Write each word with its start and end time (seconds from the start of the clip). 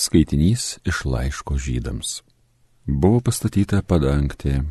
Skaitinys 0.00 0.78
iš 0.88 1.04
laiško 1.04 1.58
žydams. 1.60 2.22
Buvo 2.88 3.18
pastatyta 3.20 3.82
padangtė, 3.84 4.62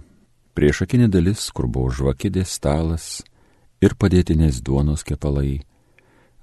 priešakinė 0.58 1.06
dalis, 1.14 1.44
kur 1.54 1.68
buvo 1.70 1.92
žvakidės 1.94 2.56
stalas 2.58 3.06
ir 3.78 3.94
padėtinės 3.94 4.64
duonos 4.66 5.06
kepalai, 5.06 5.60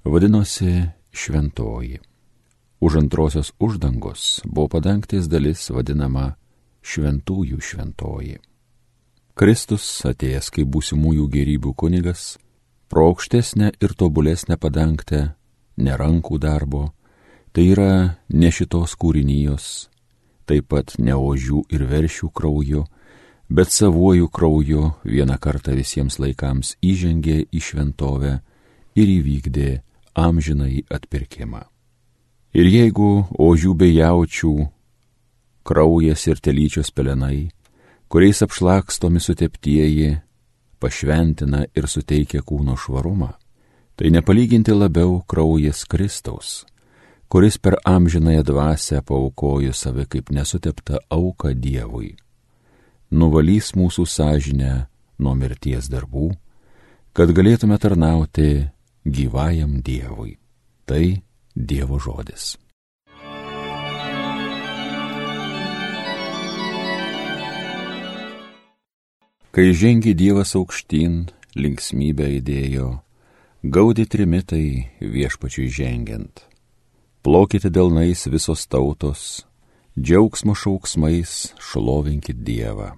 vadinosi 0.07 0.87
šventoji. 1.11 1.99
Už 2.79 2.95
antrosios 3.01 3.51
uždangos 3.59 4.39
buvo 4.45 4.69
padangtės 4.77 5.27
dalis 5.27 5.67
vadinama 5.67 6.37
šventųjų 6.79 7.59
šventoji. 7.59 8.39
Kristus 9.35 9.83
atėjęs 10.07 10.47
kaip 10.55 10.71
būsimųjų 10.77 11.27
gerybių 11.35 11.75
kunigas, 11.75 12.37
pro 12.87 13.09
aukštesnę 13.11 13.75
ir 13.83 13.99
tobulesnę 13.99 14.55
padangtę, 14.55 15.33
nerankų 15.75 16.39
darbo, 16.39 16.93
tai 17.57 17.71
yra 17.73 17.93
ne 18.37 18.51
šitos 18.53 18.91
kūrinijos, 19.01 19.87
taip 20.45 20.67
pat 20.69 20.91
ne 21.01 21.15
ožių 21.17 21.63
ir 21.73 21.87
veršių 21.89 22.27
krauju, 22.29 22.83
bet 23.49 23.73
savuoju 23.73 24.27
krauju 24.29 24.83
vieną 25.01 25.39
kartą 25.41 25.73
visiems 25.73 26.19
laikams 26.21 26.75
įžengė 26.85 27.39
į 27.49 27.63
šventovę 27.69 28.35
ir 28.93 29.13
įvykdė 29.15 29.71
amžinai 30.13 30.83
atpirkimą. 30.85 31.63
Ir 32.53 32.69
jeigu 32.75 33.25
ožių 33.33 33.73
bei 33.73 33.97
jaučių 33.97 34.53
kraujas 35.65 36.29
ir 36.29 36.37
telyčios 36.37 36.93
pelenai, 36.93 37.49
kuriais 38.05 38.45
apšlakstomi 38.45 39.17
suteptieji, 39.17 40.13
pašventina 40.77 41.65
ir 41.73 41.89
suteikia 41.89 42.45
kūno 42.45 42.77
švarumą, 42.77 43.33
tai 43.97 44.13
nepalyginti 44.13 44.77
labiau 44.77 45.23
kraujas 45.25 45.87
Kristaus, 45.89 46.67
kuris 47.27 47.57
per 47.57 47.75
amžinąją 47.83 48.43
dvasę 48.43 49.01
paukojo 49.01 49.73
save 49.73 50.05
kaip 50.05 50.31
nesutepta 50.31 50.97
auka 51.09 51.51
Dievui, 51.53 52.15
nuvalys 53.11 53.73
mūsų 53.75 54.05
sąžinę 54.07 54.87
nuo 55.19 55.33
mirties 55.35 55.89
darbų, 55.91 56.31
kad 57.13 57.33
galėtume 57.35 57.77
tarnauti 57.79 58.69
gyvajam 59.05 59.81
Dievui. 59.81 60.37
Tai 60.87 61.19
Dievo 61.55 61.99
žodis. 61.99 62.55
Kai 69.51 69.73
žengi 69.73 70.13
Dievas 70.13 70.53
aukštyn, 70.55 71.25
linksmybę 71.57 72.27
įdėjo, 72.37 72.91
gaudi 73.65 74.05
trimitai 74.05 74.67
viešpačiui 75.01 75.65
žengiant. 75.73 76.45
Plokite 77.23 77.69
delnais 77.69 78.27
visos 78.27 78.67
tautos, 78.67 79.45
džiaugsmo 79.99 80.55
šauksmais 80.55 81.53
šlovinkit 81.59 82.43
Dievą. 82.45 82.93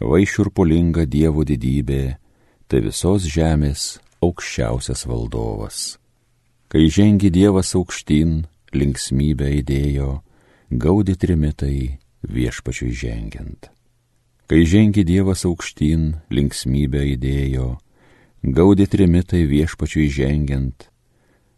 Vaišurpulinga 0.00 1.06
Dievo 1.06 1.44
didybė, 1.44 2.16
tai 2.68 2.80
visos 2.84 3.26
žemės 3.28 4.00
aukščiausias 4.24 5.06
valdovas. 5.08 5.98
Kai 6.70 6.86
žengi 6.86 7.30
Dievas 7.34 7.74
aukštyn, 7.74 8.44
linksmybę 8.76 9.48
įdėjo, 9.60 10.20
gaudi 10.70 11.16
trimitai 11.18 11.98
viešpačiui 12.22 12.92
žengiant. 12.94 13.70
Kai 14.50 14.66
žengi 14.66 15.04
Dievas 15.06 15.44
aukštyn, 15.46 16.26
linksmybę 16.30 17.02
įdėjo, 17.14 17.78
gaudi 18.42 18.86
trimitai 18.90 19.44
viešpačiui 19.46 20.08
žengiant, 20.10 20.89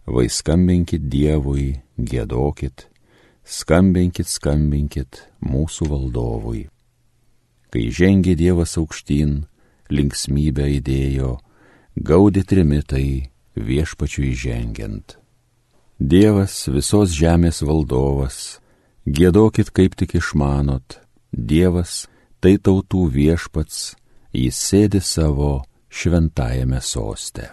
vai 0.07 0.29
skambinkit 0.29 1.09
Dievui, 1.11 1.83
gėdokit, 1.99 2.89
skambinkit, 3.45 4.29
skambinkit 4.29 5.23
mūsų 5.45 5.89
valdovui. 5.91 6.67
Kai 7.73 7.89
žengė 7.89 8.35
Dievas 8.37 8.77
aukštyn, 8.81 9.45
linksmybę 9.93 10.67
įdėjo, 10.79 11.37
gaudi 11.97 12.43
trimitai 12.45 13.31
viešpačiui 13.57 14.33
žengiant. 14.37 15.17
Dievas 16.03 16.67
visos 16.69 17.15
žemės 17.15 17.63
valdovas, 17.63 18.59
gėdokit 19.07 19.71
kaip 19.71 19.97
tik 19.97 20.17
išmanot, 20.19 20.99
Dievas 21.33 22.07
tai 22.43 22.59
tautų 22.59 23.07
viešpats, 23.15 23.95
jis 24.35 24.59
sėdi 24.59 25.01
savo 25.01 25.63
šventajame 25.89 26.81
soste. 26.83 27.53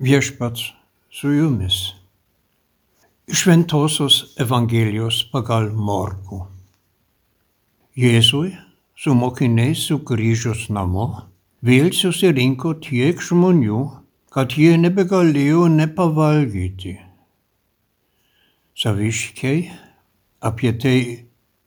Viešpats 0.00 0.60
su 1.12 1.28
jumis. 1.28 1.74
Šventosios 3.28 4.14
Evangelijos 4.40 5.18
pagal 5.28 5.66
Morku. 5.76 6.38
Jėzui 8.00 8.54
su 8.96 9.12
mokiniais 9.12 9.82
sugrįžus 9.90 10.62
namo 10.72 11.04
vėl 11.60 11.90
susirinko 11.92 12.72
tiek 12.86 13.20
žmonių, 13.20 13.82
kad 14.32 14.56
jie 14.56 14.78
nebegalėjo 14.80 15.66
nepavalgyti. 15.74 16.94
Saviškiai 18.72 19.68
apie 20.40 20.72
tai 20.80 20.96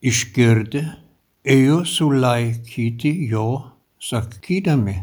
išgirdę 0.02 0.84
ėjo 1.46 1.80
sulaikyti 1.86 3.14
jo, 3.30 3.48
sakydami, 4.02 4.98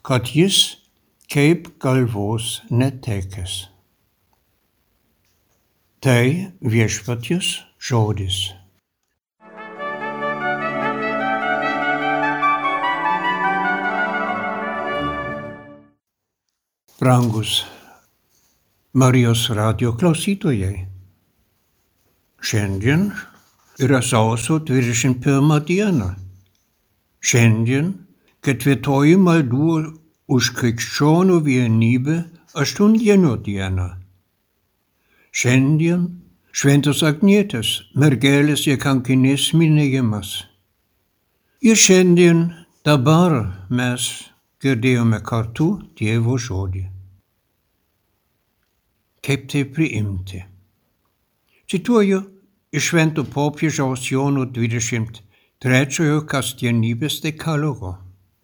kad 0.00 0.32
jis 0.32 0.85
kaip 1.32 1.78
galvos 1.82 2.62
netekęs. 2.70 3.66
Tai 6.00 6.52
viešpaties 6.60 7.48
žodis. 7.82 8.52
Brangus 17.00 17.66
Marijos 18.96 19.50
radio 19.50 19.92
klausytojai. 19.92 20.86
Šiandien 22.40 23.10
yra 23.82 24.00
sausio 24.02 24.56
21 24.58 25.60
diena. 25.68 26.14
Šiandien 27.20 27.92
ketvirtoji 28.40 29.18
maldų 29.20 29.76
už 30.26 30.50
krikščionių 30.58 31.38
vienybę 31.46 32.16
aštuondienio 32.58 33.36
dieną. 33.46 33.86
Šiandien 35.30 36.06
šventas 36.56 37.02
Agnietės, 37.06 37.70
mergelės 37.94 38.66
ir 38.66 38.80
kankinės 38.82 39.52
minėjimas. 39.54 40.32
Ir 41.62 41.78
šiandien 41.78 42.48
dabar 42.86 43.38
mes 43.70 44.08
girdėjome 44.64 45.20
kartu 45.22 45.68
Dievo 45.98 46.38
žodį. 46.40 46.86
Kaip 49.26 49.48
tai 49.50 49.64
priimti? 49.66 50.42
Cituoju 51.66 52.22
iš 52.72 52.90
Švento 52.90 53.24
popiežiaus 53.26 54.06
Jono 54.10 54.46
23 54.46 56.20
kasdienybės 56.30 57.20
dekalogo. 57.24 57.96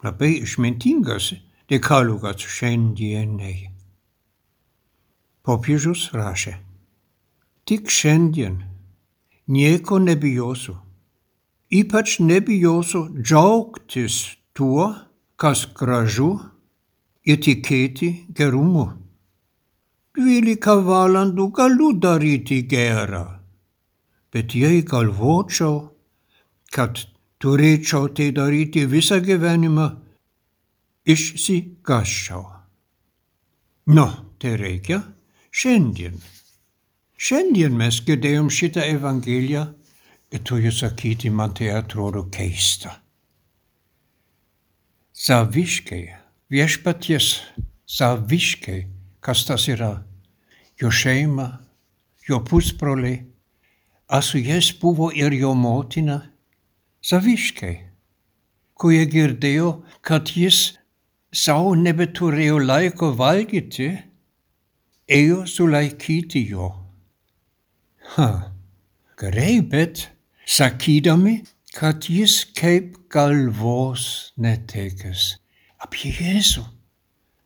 Labai 0.03 0.31
išmintingas 0.43 1.31
dekalogas 1.71 2.43
šiandieniai. 2.43 3.69
Popiežius 5.43 6.09
rašė, 6.15 6.53
tik 7.67 7.91
šiandien 7.91 8.61
nieko 9.47 9.99
nebijosiu, 9.99 10.75
ypač 11.71 12.19
nebijosiu 12.23 13.05
džiaugtis 13.19 14.19
tuo, 14.55 14.93
kas 15.35 15.65
gražu 15.75 16.33
ir 17.27 17.39
tikėti 17.43 18.11
gerumu. 18.35 18.91
Dvylika 20.13 20.75
valandų 20.85 21.47
galiu 21.57 21.89
daryti 21.97 22.61
gerą, 22.69 23.25
bet 24.31 24.53
jei 24.55 24.83
galvočiau, 24.85 25.89
kad 26.71 27.01
turėčiau 27.41 28.11
tai 28.13 28.29
daryti 28.35 28.85
visą 28.85 29.17
gyvenimą, 29.25 29.87
išsigaščiau. 31.05 32.43
Nu, 33.93 34.07
tai 34.39 34.55
reikia 34.59 35.01
šiandien. 35.51 36.19
Šiandien 37.19 37.75
mes 37.79 37.99
girdėjom 38.07 38.49
šitą 38.51 38.83
evangeliją 38.95 39.65
ir 40.33 40.43
turiu 40.47 40.71
sakyti, 40.71 41.29
man 41.29 41.53
tai 41.55 41.69
atrodo 41.75 42.25
keista. 42.31 42.97
Saviškai, 45.13 46.03
viešpaties 46.51 47.27
saviškai, 47.87 48.79
kas 49.23 49.45
tas 49.47 49.67
yra, 49.71 49.93
jo 50.79 50.89
šeima, 50.91 51.47
jo 52.27 52.39
pusbroliai, 52.43 53.21
a 54.07 54.21
su 54.21 54.39
jais 54.39 54.71
buvo 54.79 55.11
ir 55.15 55.33
jo 55.33 55.53
motina, 55.55 56.19
saviškai, 57.03 57.75
kurie 58.73 59.05
girdėjo, 59.09 59.83
kad 60.01 60.33
jis 60.35 60.73
savo 61.33 61.73
nebeturėjo 61.75 62.59
laiko 62.61 63.09
valgyti, 63.17 63.89
ėjo 65.09 65.43
sulaikyti 65.49 66.43
jo. 66.51 66.69
Ha, 68.13 68.29
gerai, 69.17 69.61
bet 69.65 70.07
sakydami, 70.45 71.39
kad 71.73 72.05
jis 72.05 72.43
kaip 72.53 73.09
galvos 73.13 74.33
netekęs 74.37 75.33
apie 75.83 76.13
Jėzų, 76.15 76.63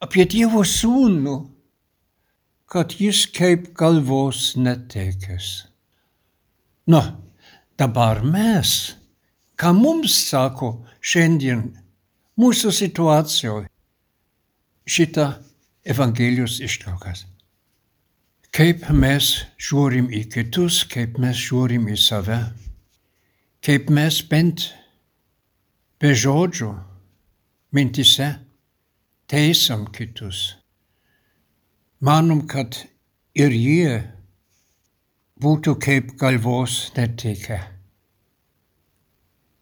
apie 0.03 0.27
Dievo 0.29 0.61
sūnų, 0.67 1.37
kad 2.69 2.93
jis 2.99 3.23
kaip 3.33 3.71
galvos 3.79 4.51
netekęs. 4.59 5.47
Nu, 6.91 7.01
dabar 7.79 8.21
mes, 8.23 8.75
ką 9.57 9.73
mums 9.79 10.19
sako 10.27 10.75
šiandien 11.01 11.63
mūsų 12.37 12.75
situacijoje 12.75 13.71
šitą 14.87 15.33
Evangelijos 15.87 16.57
ištraukas. 16.63 17.25
Kaip 18.51 18.87
mes 18.91 19.29
žiūrim 19.61 20.09
į 20.11 20.25
kitus, 20.33 20.81
kaip 20.89 21.19
mes 21.21 21.37
žiūrim 21.37 21.85
į 21.91 21.99
save 22.01 22.39
kaip 23.67 23.89
mes 23.91 24.21
bent 24.31 24.69
be 25.99 26.13
žodžių 26.15 26.69
mintise 27.75 28.29
teisam 29.27 29.87
kitus. 29.91 30.55
Manom, 31.99 32.45
kad 32.47 32.77
ir 33.35 33.51
jie 33.51 33.97
būtų 35.41 35.73
kaip 35.83 36.13
galvos 36.21 36.77
netikę. 36.95 37.59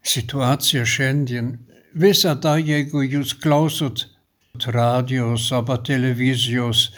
Situacija 0.05 0.85
šiandien 0.85 1.55
visada, 1.97 2.59
jeigu 2.59 3.01
jūs 3.07 3.33
klausot 3.41 4.05
radijos 4.67 5.51
arba 5.51 5.77
televizijos 5.83 6.91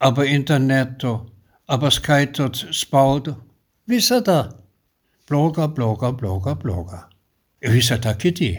arba 0.00 0.26
interneto 0.26 1.14
arba 1.68 1.90
skaitot 1.90 2.56
spaudą, 2.72 3.36
visada 3.86 4.64
bloga, 5.28 5.68
bloga, 5.68 6.12
bloga, 6.12 6.54
bloga. 6.54 7.00
Ir 7.64 7.72
visą 7.72 7.96
tą 8.02 8.12
kitį. 8.20 8.50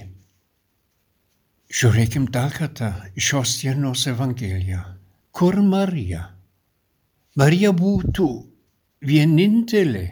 Žiūrėkim 1.76 2.30
dar 2.34 2.54
kartą 2.54 2.92
šios 3.18 3.60
dienos 3.62 4.06
Evangeliją. 4.10 4.82
Kur 5.36 5.60
Marija? 5.62 6.24
Marija 7.36 7.74
būtų 7.76 8.28
vienintelė, 9.06 10.06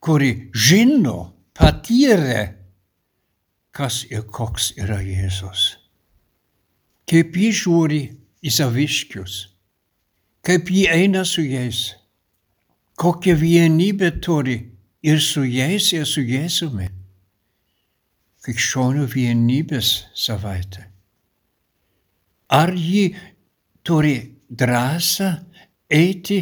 kuri 0.00 0.32
žino, 0.54 1.32
patyrė, 1.58 2.44
kas 3.74 4.04
ir 4.12 4.28
koks 4.30 4.72
yra 4.78 5.00
Jėzus. 5.02 5.81
Kaip 7.08 7.36
ji 7.36 7.50
žiūri 7.62 8.02
į 8.42 8.52
saviškius, 8.52 9.34
kaip 10.46 10.70
ji 10.70 10.86
eina 10.90 11.24
su 11.28 11.42
jais, 11.44 11.92
kokią 12.98 13.34
vienybę 13.38 14.10
turi 14.22 14.58
ir 15.02 15.20
su 15.20 15.44
jais, 15.44 15.92
ir 15.92 16.06
su 16.06 16.22
Jėzumi. 16.22 16.88
Krikščionių 18.42 19.06
vienybės 19.06 19.90
savaitė. 20.18 20.88
Ar 22.50 22.72
ji 22.74 23.12
turi 23.86 24.16
drąsą 24.50 25.30
eiti 25.90 26.40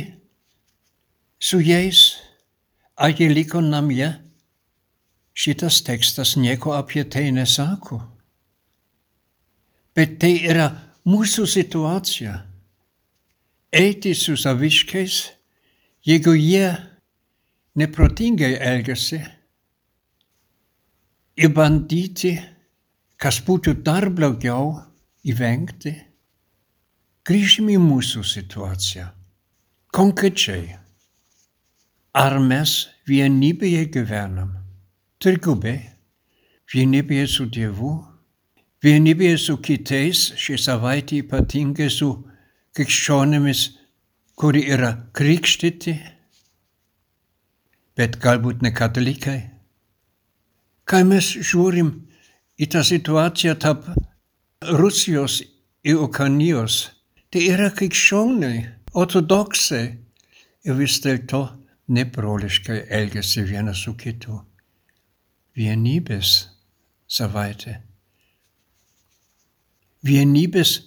su 1.38 1.60
jais, 1.60 2.16
ar 2.96 3.12
jie 3.12 3.28
liko 3.28 3.60
namie? 3.60 4.08
Šitas 5.36 5.82
tekstas 5.84 6.34
nieko 6.36 6.72
apie 6.76 7.04
tai 7.04 7.30
nesako. 7.32 8.00
Bet 9.96 10.18
tai 10.22 10.36
yra 10.46 10.68
mūsų 11.08 11.46
situacija. 11.50 12.36
Eiti 13.70 14.14
su 14.18 14.36
saviškiais, 14.38 15.16
jeigu 16.06 16.34
jie 16.34 16.70
neprotingai 17.78 18.56
elgiasi 18.58 19.20
ir 21.40 21.52
bandyti, 21.54 22.34
kas 23.20 23.38
būtų 23.46 23.78
dar 23.86 24.08
blogiau, 24.10 24.74
įvengti, 25.24 25.92
grįžime 27.28 27.76
į 27.76 27.82
mūsų 27.84 28.24
situaciją. 28.26 29.06
Konkrečiai, 29.94 30.76
ar 32.16 32.38
mes 32.42 32.88
vienybėje 33.08 33.86
gyvenam, 33.94 34.54
trigubai, 35.22 35.78
vienybėje 36.72 37.26
su 37.28 37.46
Dievu, 37.50 37.96
vienybėje 38.84 39.38
su 39.38 39.56
kitais, 39.62 40.30
šį 40.40 40.56
savaitę 40.60 41.20
ypatingai 41.20 41.90
su 41.92 42.10
krikščionėmis, 42.76 43.64
kuri 44.40 44.64
yra 44.72 44.92
krikštyti, 45.16 45.96
bet 47.96 48.16
galbūt 48.22 48.62
ne 48.64 48.72
katalikai. 48.72 49.40
Kai 50.88 51.02
mes 51.04 51.26
žiūrim 51.36 51.90
į 52.60 52.70
tą 52.72 52.82
situaciją 52.86 53.56
tarp 53.60 53.90
Rusijos 54.80 55.42
ir 55.84 56.00
Ukrainijos, 56.00 56.86
tai 57.30 57.44
yra 57.52 57.68
krikščioniai, 57.76 58.64
ortodoksai 58.96 59.84
ir 60.64 60.78
vis 60.80 60.98
dėlto 61.04 61.44
nebroliškai 61.90 62.86
elgesi 62.88 63.44
vienas 63.44 63.84
su 63.84 63.94
kitu. 63.98 64.40
Vienybės 65.58 66.34
savaitė. 67.10 67.89
Vienybės 70.06 70.78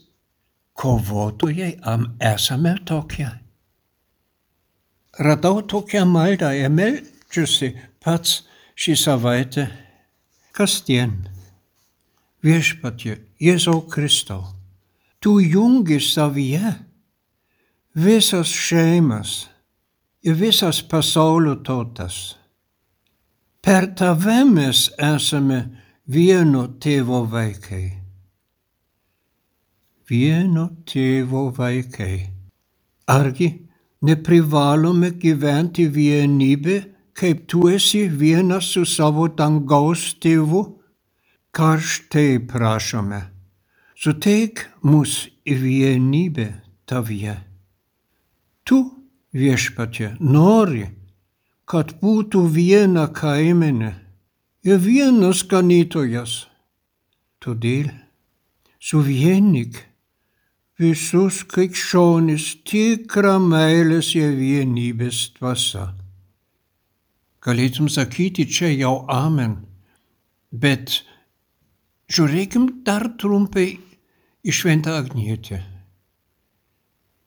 kovotojai 0.73 1.75
am 1.85 2.11
esame 2.33 2.75
tokie 2.85 3.29
radau 5.19 5.61
tokią 5.61 6.05
maldą 6.05 6.51
ir 6.57 6.71
meldžiuosi 6.73 7.73
pats 8.01 8.41
šį 8.75 8.95
savaitę 8.97 9.67
kasdien. 10.55 11.13
Viešpatie, 12.43 13.21
Jėzau 13.39 13.85
Kristau, 13.87 14.43
tu 15.21 15.37
jungi 15.39 15.99
savyje 16.03 16.73
visas 17.95 18.51
šeimas 18.51 19.45
ir 20.23 20.35
visas 20.35 20.81
pasaulio 20.81 21.55
tautas. 21.63 22.35
Per 23.63 23.93
tave 23.95 24.41
mes 24.43 24.89
esame 24.99 25.61
vieno 26.03 26.67
tėvo 26.83 27.23
vaikai. 27.31 28.02
Vieno 30.13 30.67
tėvo 30.85 31.47
vaikai. 31.57 32.27
Argi 33.09 33.47
neprivalome 34.05 35.09
gyventi 35.17 35.87
vienybė, 35.89 36.75
kaip 37.17 37.45
tu 37.49 37.63
esi 37.71 38.03
vienas 38.21 38.67
su 38.75 38.83
savo 38.85 39.25
dangaus 39.39 40.03
tėvu, 40.21 40.61
karštai 41.57 42.43
prašome, 42.51 43.21
suteik 43.97 44.61
mus 44.85 45.13
į 45.49 45.55
vienybę 45.63 46.45
tavyje. 46.89 47.33
Tu, 48.69 48.79
viešpatė, 49.33 50.11
nori, 50.19 50.83
kad 51.65 51.95
būtų 52.03 52.43
viena 52.53 53.07
kaimenė 53.21 53.95
ir 54.69 54.77
vienas 54.83 55.41
ganytojas. 55.49 56.35
Todėl 57.41 57.89
suvienik 58.77 59.81
visus 60.79 61.43
krikščionis 61.49 62.45
tikra 62.67 63.37
meilės 63.41 64.13
ir 64.17 64.33
vienybės 64.37 65.33
dvasia. 65.37 65.91
Galėtum 67.43 67.89
sakyti 67.91 68.45
čia 68.47 68.71
jau 68.71 69.03
amen, 69.11 69.57
bet 70.51 71.01
žiūrėkim 72.13 72.69
dar 72.87 73.09
trumpai 73.19 73.67
į 74.43 74.55
šventą 74.55 74.95
Agnietę. 75.01 75.61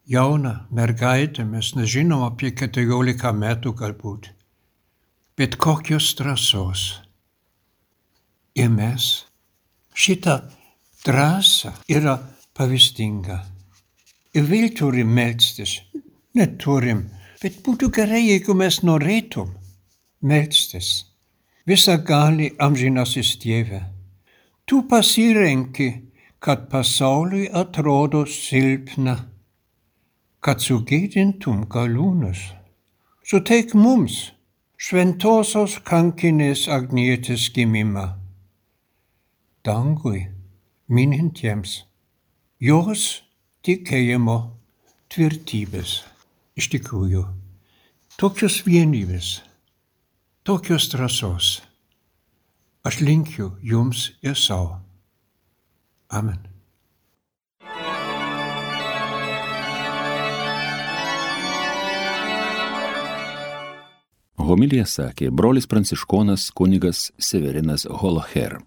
Jauna 0.06 0.68
mergaitė, 0.70 1.44
mes 1.44 1.72
nežinom 1.74 2.22
apie 2.28 2.52
14 2.54 3.32
metų 3.34 3.72
galbūt, 3.76 4.30
bet 5.36 5.58
kokios 5.58 6.12
drąsos. 6.18 6.84
Ir 8.56 8.70
mes 8.72 9.26
šitą 9.92 10.38
Drąsa 11.06 11.72
yra 11.88 12.18
pavyzdinga. 12.56 13.36
Ir 14.36 14.48
vėl 14.48 14.72
turim 14.76 15.12
melstis. 15.16 15.78
Neturim, 16.36 17.06
bet 17.40 17.62
būtų 17.64 17.90
gerai, 17.96 18.22
jeigu 18.26 18.56
mes 18.56 18.82
norėtum 18.84 19.54
melstis. 20.20 21.06
Visa 21.66 21.96
gali 21.96 22.52
amžinasis 22.62 23.36
Dieve. 23.42 23.80
Tu 24.66 24.82
pasirenki, 24.90 25.88
kad 26.38 26.68
pasauliui 26.70 27.48
atrodo 27.50 28.24
silpna, 28.28 29.16
kad 30.40 30.62
sugėdintum 30.62 31.64
galūnus. 31.72 32.42
Suteik 33.26 33.74
mums 33.74 34.20
šventosios 34.78 35.80
kankinės 35.88 36.68
Agnietės 36.70 37.48
gimimą. 37.56 38.06
Dangui 39.66 40.26
minintiems 40.86 41.85
jos 42.66 43.22
tikėjimo 43.66 44.36
tvirtybės. 45.12 46.00
Iš 46.56 46.70
tikrųjų, 46.72 47.22
tokios 48.18 48.62
vienybės, 48.66 49.40
tokios 50.46 50.88
drąsos 50.92 51.50
aš 52.86 53.00
linkiu 53.04 53.52
jums 53.62 54.08
ir 54.24 54.38
savo. 54.40 54.80
Amen. 56.10 56.38
Homilija 64.46 64.86
sakė 64.86 65.32
brolis 65.34 65.66
pranciškonas 65.66 66.52
kunigas 66.54 67.10
Severinas 67.18 67.84
Holoher. 67.90 68.60